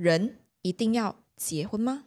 [0.00, 2.04] 人一定要结婚吗？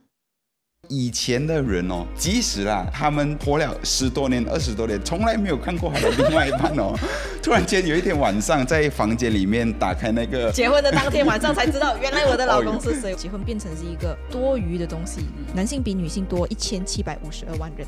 [0.90, 6.94] 以前的人哦，即使啦，他们活了十多年、二十多年，从来没有看过他的另外一半哦。
[7.42, 13.16] 突然间有一天晚上，在房间里面打开那个结婚的当天晚上才知道，原来我的老公是谁。
[13.16, 15.22] 结婚变成是一个多余的东西，
[15.56, 17.88] 男性比女性多一千七百五十二万人，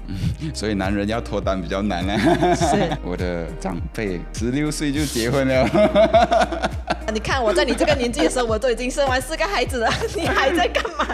[0.56, 2.56] 所以男人要脱单比较难啊。
[2.56, 6.72] 是 我的长辈十六岁就结婚了。
[7.16, 11.08] 你看我在你这个年纪的时候，我都已经生完四个孩子了， 你还在干嘛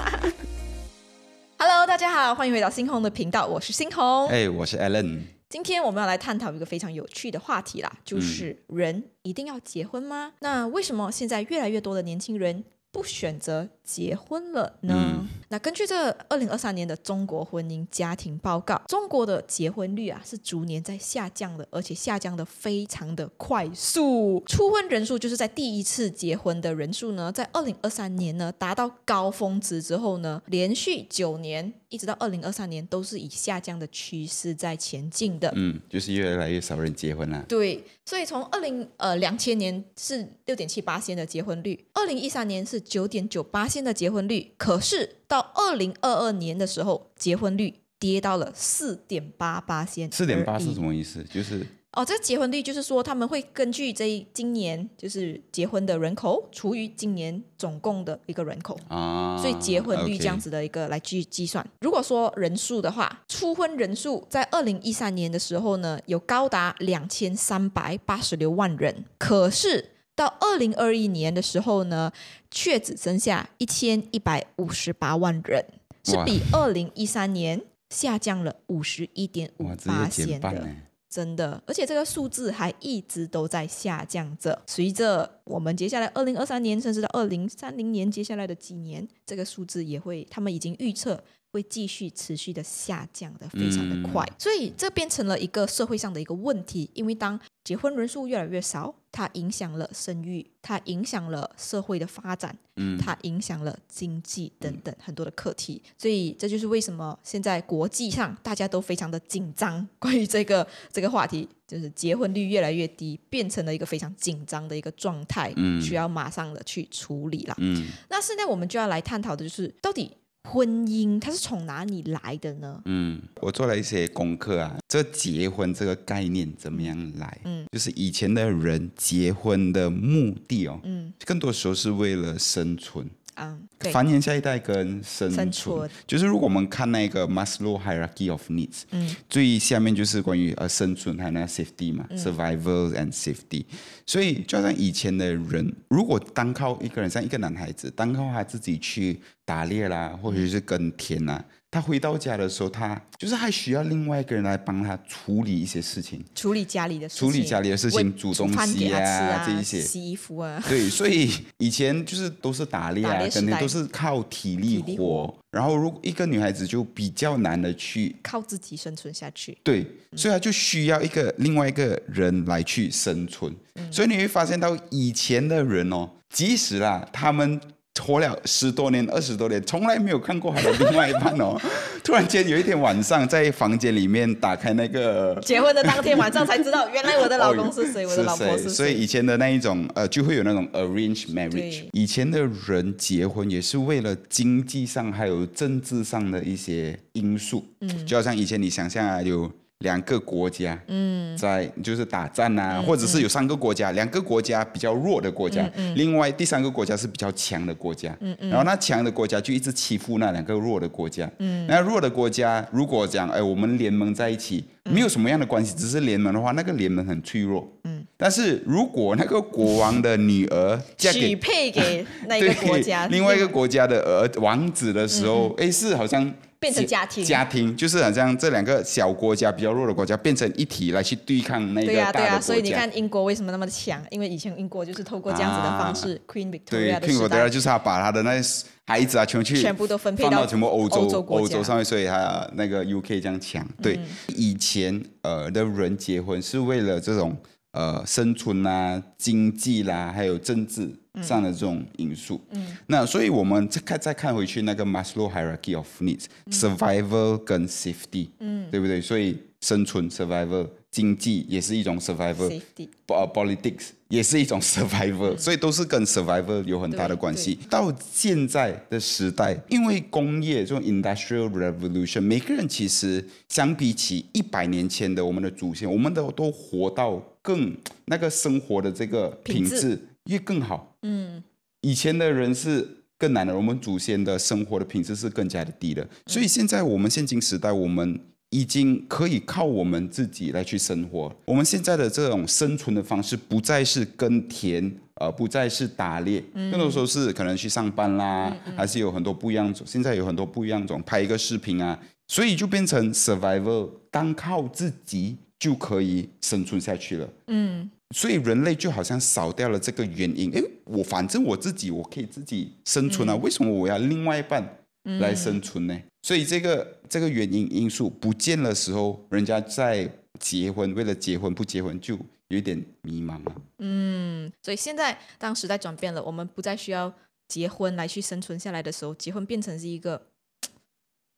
[1.60, 4.28] ？Hello，大家好，欢迎回到星红的频道，我是星红。
[4.30, 5.22] 哎，我是 Alan。
[5.48, 10.34] 今天我们要来探讨一个非常有趣的话题啦，就是人一定要结婚吗？
[10.40, 15.28] 那为什么现在越来越多的年轻人不选择结婚了呢？
[15.50, 24.42] 那根据这二零二三年的中国婚姻家庭报告，中国的结婚率啊是逐年在下降的，而且下降的非常的快速。
[24.48, 35.52] 初婚人数就是在第一次结婚的人数呢，在二零二三年呢达到高峰值之后呢，连续九年一直到二零二三年都是以下降的趋势在前进的。
[35.58, 37.44] 嗯，就是越来越少人结婚了。
[37.50, 50.12] 对，所以从二零呃两千年是六点七八线的结婚率，二零一三年是九点九八线的结婚率，可是到二零二二年的时候，结婚率跌到了四点八八线。
[50.12, 51.24] 四点八是什么意思？
[51.24, 61.68] 就是哦，这个结婚率就是说他们会根据这一今年就是结婚的人口除以今年总共的一个人口啊，所以结婚率这样子的一个来去计算。
[61.82, 72.12] 如果说人数的话，初婚人数在二零一三年的时候呢，有高达两千三百八十六万人，可是到二零二一年的时候呢，
[72.50, 75.66] 却只剩下一千一百五十八万人，
[76.04, 80.68] 是比二零一三年下降了五十一点五八接减线的。
[81.10, 84.62] 真的，而且这个数字还一直都在下降着。
[84.66, 94.26] 随着我们接下来二零二三年，甚至到二零三零年接下来的几年，这个数字也会，他们已经预测会继续持续的下降的非常的快。
[94.38, 102.98] 所以这变成了一个社会上的一个问题，因为当结婚人数越来越少，它影响了生育，它影响了社会的发展，嗯。
[102.98, 115.82] 它影响了经济等等很多的课题，所以这就是为什么现在国际上大家都非常的紧张，关于这个这个话题，就是结婚率越来越低，变成了一个非常紧张的一个状态，嗯。
[115.82, 117.56] 需要马上的去处理了。
[117.60, 117.88] 嗯。
[118.10, 120.12] 那现在我们就要来探讨的就是，到底
[120.50, 122.82] 婚姻它是从哪里来的呢？
[122.86, 127.40] 嗯，我做了一些功课啊，这结婚这个概念怎么样来？
[127.46, 133.10] 嗯，就是以前的人结婚的目的哦，嗯更多时候是为了生存。
[133.36, 135.90] 啊，对，繁衍下一代跟生存，生存。
[136.06, 139.16] 就是如果我们看那个 Maslow hierarchy of needs，嗯。
[139.30, 143.66] 最下面就是关于呃生存还有那 safety 嘛、s u r v i v a l and safety。
[144.06, 156.22] 所以就好像以前的人，如果单靠一个人，像一个男孩子，单靠他自己去打猎啦，或者是耕田啦，他回到家的时候，他就是还需要另外一个人来帮他处理一些事情。
[156.36, 165.34] 处理家里的事情，处理家里的事情煮东西啊，这一些洗衣服啊，对，所以以前就是都是打猎啊肯定都是靠体力活。
[165.52, 169.58] 然后，如果一个女孩子就比较难的去靠自己生存下去。
[169.64, 173.54] 对，所以她就需要一个另外一个人来去生存。
[173.76, 177.60] 嗯所以你会发现到以前的人哦，即使啦，他们
[178.02, 181.56] 活了十多年、二十多年，从来没有看过他的另外一半哦。
[182.04, 188.70] 突然间有一天晚上，在房间里面打开那个结婚的当天晚上才知道，原来我的老公是谁，我的老婆是谁。
[188.70, 191.84] 所以以前的那一种呃，就会有那种 arrange marriage。
[191.94, 197.64] 以前的人结婚也是为了经济上还有政治上的一些因素。
[197.82, 199.50] 嗯，就好像以前你想象啊，有
[199.82, 232.40] 两个国家，嗯，在就是打战啊，或者是有三个国家，两个国家比较弱的国家，嗯另外第三个国家是比较强的国家，嗯嗯，然后那强的国家就一直欺负那两个弱的国家，嗯，那弱的国家如果讲，哎，我们联盟在一起，没有什么样的关系，只是联盟的话，那个联盟很脆弱，嗯，但是如果那个国王的女儿嫁给许配给那一个 国家，另外一个国家的儿王子的时候，哎、是好像变成家庭家庭就是好像这两个小国家比较弱的国家变成一体来去对抗那个大的国家。
[232.40, 234.00] 所以你看英国为什么那么强？
[234.12, 243.68] 因为以前英国就是透过这样子的方式、q u e e n 对 Victoria 的 King 时 Victoria，就是他把他的那些孩子啊，全部去全部都分配放到到全部欧洲欧洲上面，所以他那个 UK 这样强。
[243.82, 247.36] 对，嗯以前呃的人结婚是为了这种
[247.72, 250.88] 呃生存啦、经济啦，还有政治
[251.22, 252.40] 上的这种因素。
[252.52, 259.02] 嗯，那所以我们再看再看回去那个 Maslow hierarchy of needs，survival、跟 safety，嗯，对不对？
[259.02, 267.60] 所以生存 survival，经济也是一种 survival，safety，呃 politics 也是一种 survival，、所以都是跟 survival 有很大的关系。
[267.70, 277.76] 到现在的时代，因为工业这种 industrial revolution，每个人其实相比起一百年前的我们的祖先，我们都都活到更
[278.06, 279.98] 那个生活的这个品质
[280.32, 280.96] 越更好。
[281.04, 281.44] 嗯，
[281.82, 288.20] 以前的人是更难的，我们祖先的生活的品质是更加的低的，所以现在我们现今时代，我们
[288.50, 291.34] 已经可以靠我们自己来去生活。
[291.46, 299.86] 我们现在的这种生存的方式，不再是耕田，呃，不再是打猎，更多时候是可能去上班啦，还是有很多不一样种。
[299.86, 307.30] 现在有很多不一样种，拍一个视频啊，所以就变成 survival，单靠自己就可以生存下去了。
[307.48, 310.52] 嗯，所以人类就好像少掉了这个原因。
[310.52, 314.78] 诶，我反正我自己我可以自己生存啊，为什么我要另外一半
[315.20, 316.00] 来生存呢？
[316.22, 320.10] 所以这个这个原因因素不见的时候，人家在
[320.40, 322.16] 结婚，为了结婚不结婚就
[322.50, 323.56] 有一点迷茫了。
[323.80, 327.12] 嗯，所以现在当时代转变了，我们不再需要
[327.48, 330.22] 结婚来去生存下来的时候，结婚变成是一个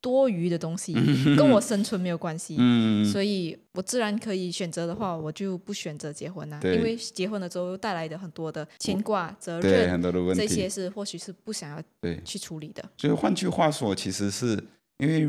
[0.03, 0.94] 多余的东西，
[1.38, 2.57] 跟我生存没有关系。
[2.59, 12.83] 嗯，所以我自然可以选择的话，我就不选择结婚啊，因为结婚了之后带来的很多的牵挂、责任，很多的问这些，是或许是不想要对，去处理的。
[12.97, 14.61] 所以换句话说，其实是
[14.97, 15.25] 因为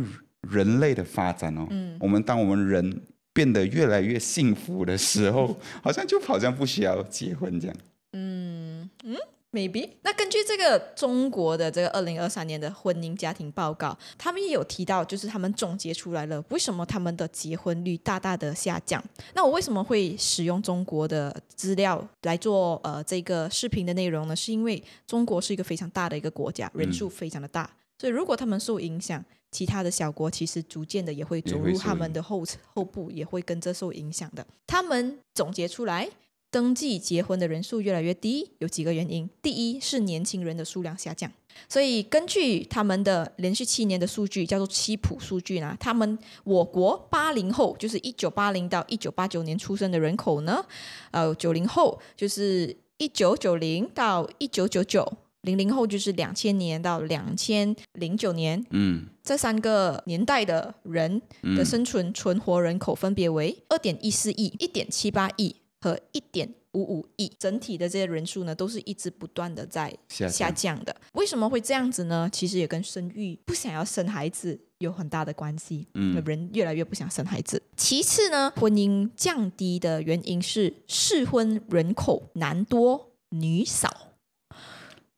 [0.50, 3.00] 人类的发展哦，嗯我们当我们人
[3.32, 7.77] 变得越来越幸福的时候，好像就好像不需要结婚这样。
[8.12, 9.17] 嗯嗯
[9.55, 9.89] ，maybe。
[10.03, 19.03] 那根据这个中国的这个二零二三年的婚姻家庭报告，他们也有提到，就是他们总结出来了为什么他们的结婚率大大的下降。
[19.35, 24.35] 那我为什么会使用中国的资料来做呃这个视频的内容呢？
[24.35, 29.25] 是因为中国是一个非常大的一个国家，人数非常的大，所以如果他们受影响。
[29.55, 34.45] 其他的小国其实逐渐的也会走入他们的后后部，也会跟着受影响的。
[34.67, 36.11] 他们总结出来，
[36.55, 39.29] 登记结婚的人数越来越低，有几个原因。
[39.43, 41.29] 第一是年轻人的数量下降，
[41.69, 50.65] 所以根据他们的连续七年的数据，叫做七普数据呢，他们我国八零后就是一九八零到一九八九年出生的人口呢，
[51.11, 55.12] 呃，九零后就是一九九零到一九九九。
[55.41, 61.21] 零零后就是两千年到两千零九年，嗯，这三个年代的人
[61.56, 65.55] 的生存存活人口分别为二点一四亿、一点七八亿
[65.85, 70.97] 和一点五五亿，整体的这些人数呢，都是一直不断的在下降的。
[71.13, 72.27] 为什么会这样子呢？
[72.33, 75.87] 其实也跟生育不想要生孩子有很大的关系。
[75.93, 77.63] 嗯，人越来越不想生孩子。
[77.77, 83.91] 其次呢，婚姻降低的原因是适婚人口男多女少。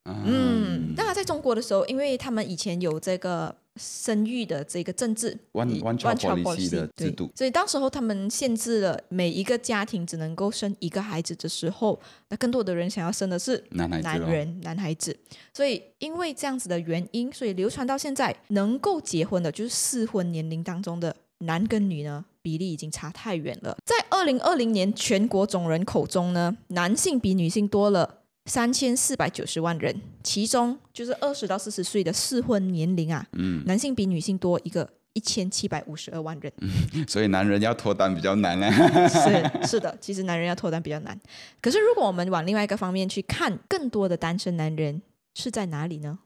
[0.03, 15.17] 嗯，那在中国的时候，因为他们以前有这个生育的这个政治 One- 以 one child policy 的对制度所以当时候他们限制了每一个家庭只能够生一个孩子的时候，那更多的人想要生的是男孩男人、男孩子。
[15.53, 22.25] 所以因为这样子的原因，所以流传到现在，能够结婚的就是适婚年龄当中的男跟女呢。
[22.39, 23.77] 比例已经差太远了。
[23.83, 36.51] 在二零二零年全国总人口中呢，男性比女性多了三千四百九十万人，其中就是二十到四十岁的适婚年龄啊，嗯，男性比女性多一个一千七百五十二万人。
[37.07, 38.71] 所以男人要脱单比较难呢。
[39.09, 41.19] 是是的，其实男人要脱单比较难。
[41.61, 45.01] 可是如果我们往另外一个方面去看，更多的单身男人
[45.35, 46.17] 是在哪里呢？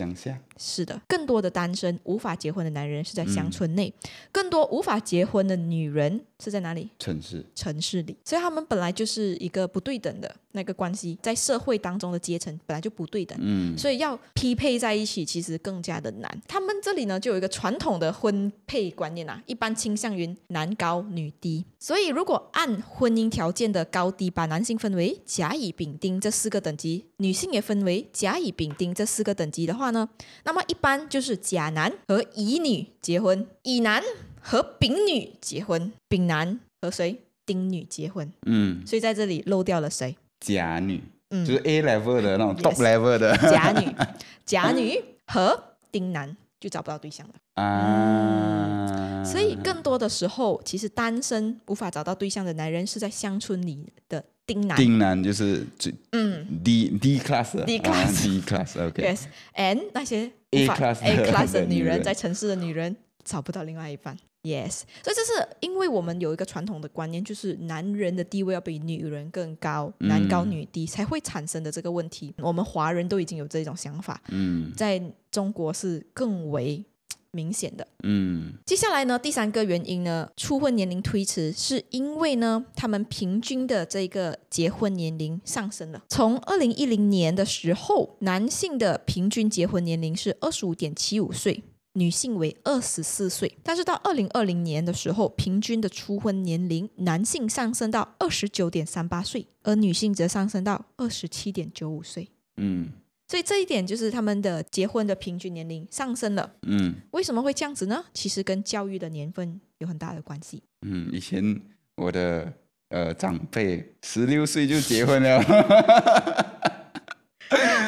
[0.00, 3.92] 想下，是的，更多的单身无法结婚的男人是在乡嗯村内，
[4.32, 6.88] 更多无法结婚的女人是在哪里？
[6.98, 16.42] 城市，城市里，所以他们本来就是一个不对等的那个关系，在社会当中的阶层本来就不对等，嗯，所以要匹配在一起其实更加的难。
[16.48, 21.62] 他们这里呢就有一个传统的婚配观念啊，一般倾向于男高女低。
[21.78, 30.08] 所以如果按婚姻条件的高低把男性分为甲乙丙丁这四个等级，女性也分为甲乙丙丁这四个等级的话呢，
[30.44, 34.02] 那么一般就是甲男和乙女结婚，乙男
[34.40, 37.20] 和丙女结婚，丙男和谁？
[37.46, 38.32] 丁女结婚。
[38.46, 40.16] 嗯，所以在这里漏掉了谁？
[40.38, 41.44] 甲女，嗯。
[41.44, 43.36] 就是 A level 的那种 top level 的。
[43.36, 43.92] 甲女，
[44.46, 47.34] 甲女和丁男就找不到对象了。
[47.54, 54.76] 啊，所以更多的时候，其实单身无法找到对象的男人是在乡村里的丁男。
[54.76, 56.46] 丁男就是最嗯。
[56.64, 64.16] D D class 的 D 啊 class D class，OK，，yes，and 那些 A class A class 的的女女人，在城市的女人找不到另外一半。
[64.42, 70.08] Yes，所以这是因为我们有一个传统的观念，就是男人的地位要比女人更高，嗯。
[70.08, 72.34] 男高女低才会产生的这个问题。
[72.38, 76.82] 我们华人都已经有这种想法，嗯，在中国是更为
[77.32, 77.86] 明显的。
[78.02, 86.02] 嗯接下来呢，第三个原因呢，初婚年龄推迟，是因为呢，他们平均的这个结婚年龄上升了。
[86.08, 91.64] 从二零一零年的时候，男性的平均结婚年龄是二十五点七五岁。
[91.94, 102.28] 女性为二十四岁，但是到二零二零年的时候，平均的初婚年龄，男性上升到二十九点三八岁，而女性则上升到二十七点九五岁。
[102.58, 102.90] 嗯
[103.30, 106.52] 所以这一点就是他们的结婚的平均年龄上升了。
[106.62, 108.04] 嗯为什么会这样子呢？
[108.12, 110.60] 其实跟教育的年份有很大的关系。
[110.82, 111.60] 嗯，以前
[111.94, 112.52] 我的
[112.88, 115.40] 呃长辈十六岁就结婚了，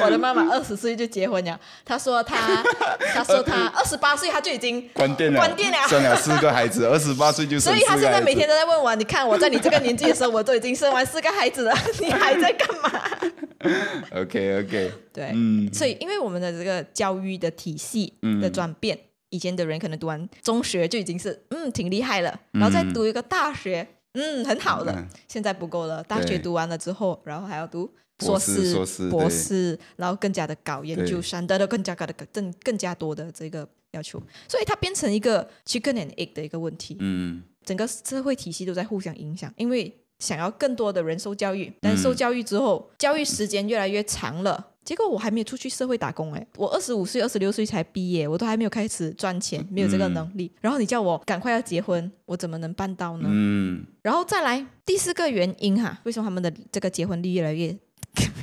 [0.01, 2.63] 我的妈妈二十岁就结婚了，她说她，
[3.13, 5.79] 她说她二十八岁她就已经，关店了，关店了。
[5.89, 7.97] 生了四个孩子，二十八岁就生所以她。
[7.97, 12.91] 现在每天都在问我，你看我在你这个年纪的时候，我都已经生完四个孩子了， 你还在干嘛？
[14.17, 15.73] OK OK，对，嗯。
[15.73, 18.99] 所以因为我们的这个教育的体系的转变，
[19.31, 25.09] 以前的人可能读完中学就已经是嗯挺厉害了，然后再读一个大学，嗯很好了，嗯。
[25.29, 26.39] 现在不够了，大学对。
[26.39, 27.89] 读完了之后，然后还要读。
[28.23, 36.97] 博硕士硕士博士，然后更加的高，研究生得到更加高的更更加多的这个要求，所以它变成一个 chicken and egg 的一个问题。
[37.01, 44.69] 嗯整个社会体系都在互相影响，因为想要更多的人受教育，但受教育之后，教育时间越来越长了。
[44.85, 50.51] 结果我还没有出去社会打工哎，我二十五岁、二十六岁才毕业，我都还没有开始赚钱，没有这个能力。
[50.61, 53.29] 然后你叫我赶快要结婚，我怎么能办到呢？
[53.31, 57.73] 嗯然后再来第四个原因哈，为什么他们的这个结婚率越来越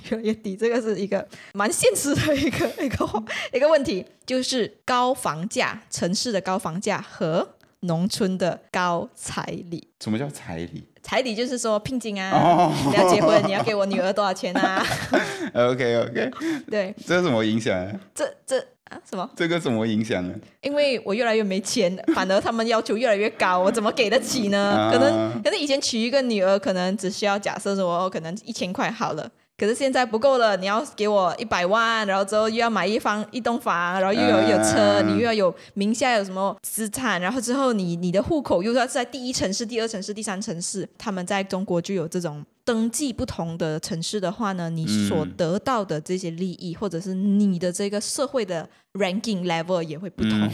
[0.10, 0.56] 越来越低？
[0.56, 3.24] 这个是一个蛮现实的一个 一个
[3.54, 7.48] 一个问题，就是高房价，城市的高房价和
[7.82, 9.88] 农村的高彩礼。
[10.02, 14.86] 什么叫彩礼彩礼就是说聘金啊，哦你要结婚，你要给我女儿多少钱啊？？
[15.54, 16.32] OK OK，
[16.70, 17.92] 对，这有什么影响啊？
[18.14, 19.30] 这这啊什么？
[19.36, 20.34] 这个怎么影响呢？
[20.62, 24.60] 因为我越来越没钱， 反而他们要求越来越高，我怎么给得起呢？
[24.60, 29.30] 啊可能可能以前娶一个女儿，可能只需要假设说我可能一千块好了。
[29.60, 34.50] 可是现在不够了，你要给我一百万，然后之后又要买一房一栋房，然后又有、啊。
[34.50, 50.52] 有车，你又要有名下有什么资产，然后之后你你的户口又要在第一城市、第二城市、第三城市，他们在中国就有这种登记不同的城市的话呢，你所嗯得到的这些利益，或者是你的这个社会的 ranking level 也会不同，嗯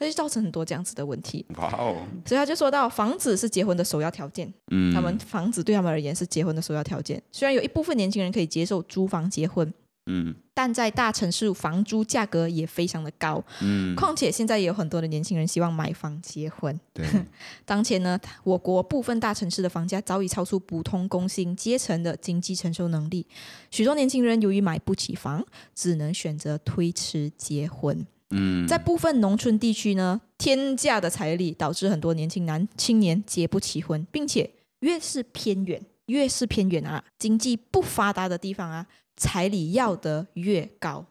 [0.00, 1.46] 那就造成很多这样子的问题。
[1.56, 4.52] 哇哦，所以他就说到，房子是结婚的首要条件。
[4.72, 7.22] 嗯，他们房子对他们而言是结婚的首要条件。
[7.30, 9.72] 虽然有一部分年轻人可以接受租房结婚，
[10.06, 13.42] 嗯但在大城市房租价格也非常的高。
[13.62, 16.78] 嗯，况且现在也有很多的年轻人希望买房结婚。
[16.92, 17.06] 对，
[17.64, 23.26] 当前呢，我国部分大城市的房价早已超出普通工薪阶层的经济承受能力，
[23.70, 25.42] 许多年轻人由于买不起房，
[25.74, 28.06] 只能选择推迟结婚。
[28.30, 41.06] 嗯，在部分农村地区呢，天价的彩礼导致很多年轻男青年结不起婚，并且越是偏远，越是偏远啊，经济不发达的地方啊，彩礼要得越高，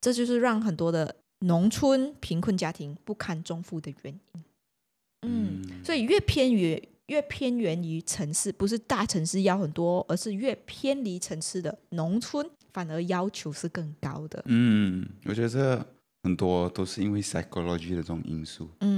[0.00, 4.44] 这就是让很多的农村贫困家庭不堪重负的原因。
[5.22, 6.82] 嗯，所以越偏远。
[7.06, 14.42] 越偏远于城市，不是大城市要很多，而是越偏离城市的农村，反而要求是更高的。
[14.46, 15.86] 嗯，我觉得这
[16.24, 18.68] 很多都是因为 psychology 的这种因素。
[18.80, 18.95] 嗯，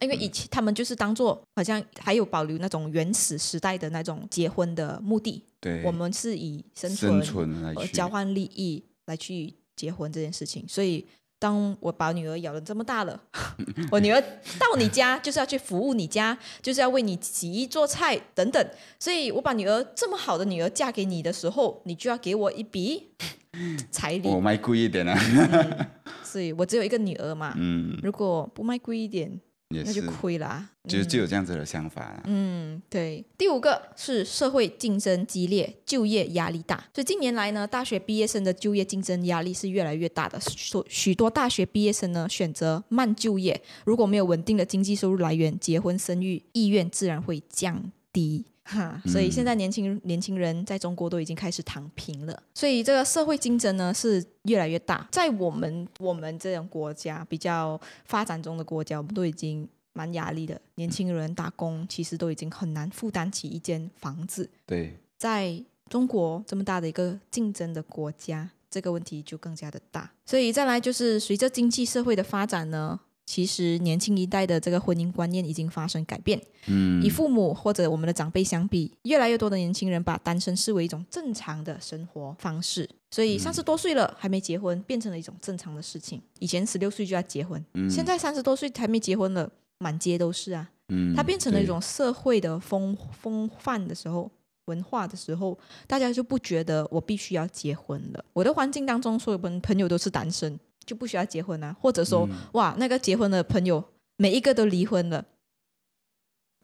[0.00, 11.06] 因为以前他们就是当做好像还有保留那种原始时代的那种结婚的目的，对，我们是以生存生存来去呃交换利益来去结婚这件事情，所以。
[11.36, 13.20] 当我把女儿养了这么大了，
[13.92, 14.18] 我女儿
[14.58, 18.66] 到你家就是要去服务你家，就是要为你洗衣做菜等等。
[18.98, 23.10] 所以我把女儿这么好的女儿嫁给你的时候，你就要给我一笔
[23.90, 24.28] 彩礼。
[24.28, 25.14] 我卖贵一点啊。
[25.20, 25.86] 嗯
[26.22, 29.38] 所以我只有一个女儿嘛，嗯，如果不卖贵一点，
[29.70, 30.68] 也那就是亏啦。
[30.88, 32.22] 就就有这样子的想法啊。
[32.26, 33.24] 嗯，对。
[33.38, 36.76] 第五个是社会竞争激烈，就业压力大。
[36.94, 40.38] 所以近年来呢，大学毕业生的就业竞争压力是越来越大的。
[40.40, 48.44] 所许多大学毕业生呢选择慢就业，如果没有稳定的经济收入来源，结婚生育意愿自然会降低。
[48.64, 55.06] 哈，所以现在年轻年轻人在中国都已经开始躺平了，所以这个社会竞争呢是越来越大。
[55.12, 60.60] 在我们我们这种国家比较发展中的国家，我们都已经蛮压力的。
[60.76, 70.10] 年轻人打工其实都已经很难负担起一间房子，对，在中国这么大的一个竞争的国家，这个问题就更加的大。
[70.24, 76.40] 所以再来就是随着经济社会的发展呢，其实年轻一代的这个婚姻观念已经发生改变。
[76.66, 82.88] 嗯，与父母或者我们的长辈相比，越来越多的年轻人把单身视为一种正常的生活方式。
[83.10, 86.20] 所以三十多岁了还没结婚，变成了一种正常的事情。
[86.38, 90.70] 以前十六岁就要结婚，现在三十多岁还没结婚了，满街都是啊。
[90.88, 94.30] 嗯，它变成了一种社会的风风范的时候，
[94.66, 98.24] 文化的时候，大家就不觉得我必须要结婚了。
[98.32, 100.58] 我的环境当中，所有朋朋友都是单身。
[100.86, 103.82] 就不需要结婚啊，或者说，哇，那个结婚的朋友
[104.16, 105.24] 每一个都离婚了，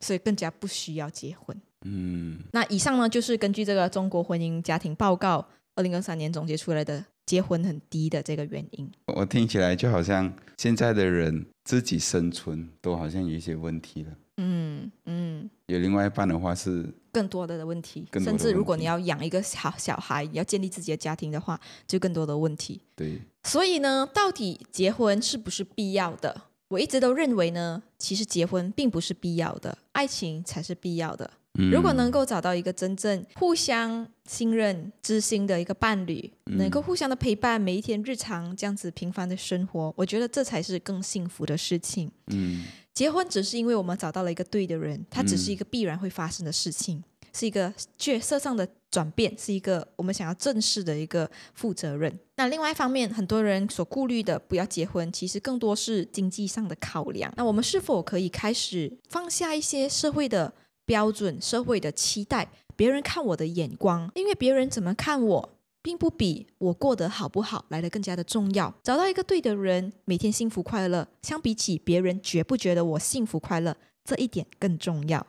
[0.00, 1.60] 所以更加不需要结婚。
[1.84, 8.90] 嗯，那以上呢，就是根据这个中国婚姻家庭报告二零二三年总结出来的结婚很低的这个原因。
[9.06, 14.12] 我听起来就好像现在的人自己生存都好像有一些问题了。
[14.42, 22.80] 嗯嗯，有另外一半的话是更多的问题，甚至如果你要养一个小小孩，要建立自己的家庭的话，就更多的问题。
[22.96, 26.42] 对，所以呢，到底结婚是不是必要的？
[26.68, 31.30] 我一直都认为呢，其实结婚并不是必要的，爱情才是必要的。
[31.72, 42.08] 如果能够找到一个真正互相信任、知心的一个伴侣，能够互相的陪伴，每一天日常这样子平凡的生活，我觉得这才是更幸福的事情。
[42.28, 42.64] 嗯。
[42.92, 52.18] 结婚只是因为我们找到了一个对的人，它只是一个必然会发生的事情，是一个角色上的转变，是一个我们想要正视的一个负责任。
[52.36, 57.32] 那另外一方面，很多人所顾虑的不要结婚，其实更多是经济上的考量。
[57.36, 60.52] 那我们是否可以开始放下一些社会的
[60.84, 64.10] 标准、社会的期待，别人看我的眼光？
[64.14, 65.56] 因为别人怎么看我？
[65.82, 68.74] 并不比我过得好不好来的更加的重要。
[68.82, 75.26] 找到一个对的人，每天幸福快乐，相比起别人觉不觉得我幸福快乐这一点更重要。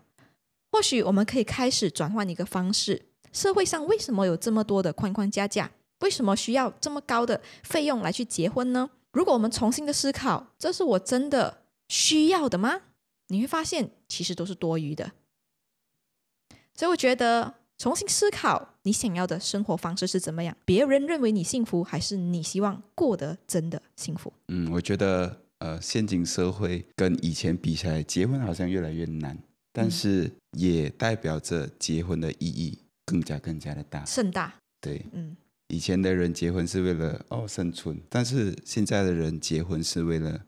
[0.71, 5.71] 或许我们可以开始转换一个方式：社会上为什么有这么多的框框架架？
[6.01, 8.89] 为什么需要这么高的费用来去结婚呢？
[9.11, 12.81] 如果我们重新的思考，这是我真的需要的吗？
[13.27, 15.11] 你会发现，其实都是多余的。
[16.73, 17.60] 所以我觉得。
[17.81, 20.55] 重新思考你想要的生活方式是怎么样？
[20.63, 24.31] 别人认为你幸福，还是你希望过得真的幸福？
[24.49, 29.35] 嗯，我觉得呃，现今社会跟以前比起来，结婚好像越来越难，
[29.73, 34.53] 但是也代表着结婚的意义更加更加的大，盛大。
[34.79, 35.35] 对，嗯，
[35.69, 40.39] 以前的人结婚是为了哦生存，但是现在的人结婚是为了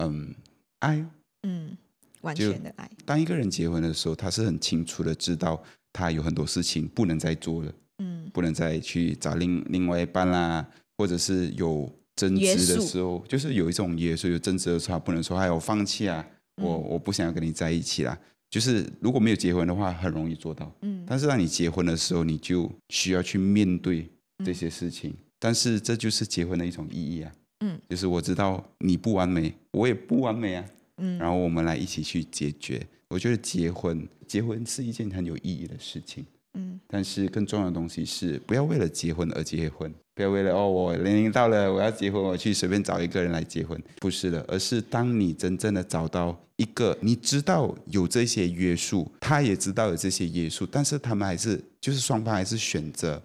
[0.00, 0.34] 嗯
[0.80, 1.02] 爱，
[1.44, 1.78] 嗯，
[2.20, 2.90] 完全的爱。
[3.06, 5.64] 当一个人结婚的时候，他是很清楚的知道。
[5.92, 16.26] 他有很多事情不能再做了，嗯，不能再去找另另外一半啦，或者是有争执的时候，就是有一种约束，有争执的时候不能说哎，我放弃啊，
[16.56, 18.18] 我我不想要跟你在一起啦。
[18.50, 24.06] 就是如果没有结婚的话，很容易做到，嗯，但是当你结婚的时候，你就需要去面对
[24.44, 30.64] 这些事情，但是这就是结婚的一种意义啊，嗯，就是我知道你不完美，我也不完美啊，
[31.02, 32.86] 嗯，然后我们来一起去解决。
[33.08, 36.24] 我觉得结婚，结婚是一件很有意义的事情。
[36.54, 53.22] 嗯，但是更重要的东西是，不要为了结婚而结婚，不要为了哦，我年龄到了，我要结婚，我去随便找一个人来结婚，不是的，而是当你真正的找到一个，你知道有这些约束，他也知道有这些约束，但是他们还是，就是双方还是选择，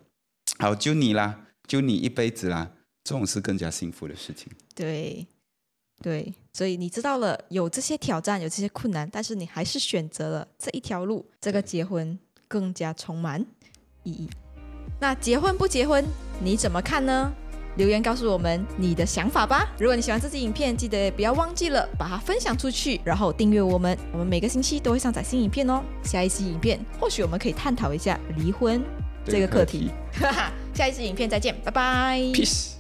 [0.59, 2.71] 好，就你啦，就你一辈子啦，
[3.03, 4.47] 这种是更加幸福的事情。
[4.73, 5.27] 对。
[6.01, 13.45] 对，所以你知道了有这些挑战，有这些困难，但是你还是选择了这一条路，这个结婚更加充满
[14.03, 14.29] 意义。
[14.99, 16.05] 那结婚不结婚，
[16.41, 17.33] 你怎么看呢？
[17.77, 19.71] 留言告诉我们你的想法吧。
[19.79, 23.95] 如果你喜欢这支影片，记得不要忘记了把它分享出去，然后订阅我们。
[24.11, 25.83] 我们每个星期都会上载新影片哦。
[26.03, 28.83] 下一期影片，或许我们可以探讨一下离婚
[29.25, 29.91] 这个课题。
[30.13, 32.19] 哈哈，下一期影片再见，拜拜。
[32.33, 32.71] Peace。